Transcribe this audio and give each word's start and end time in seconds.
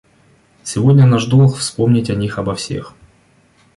Сегодня 0.63 1.05
наш 1.05 1.25
долг 1.25 1.55
вспомнить 1.57 2.09
о 2.09 2.15
них 2.15 2.39
обо 2.39 2.55
всех. 2.55 2.95